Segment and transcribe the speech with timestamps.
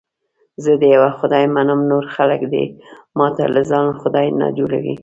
[0.63, 2.65] زه د یوه خدای منم، نور خلک دې
[3.17, 4.93] ماته له ځانه خدای نه جوړي.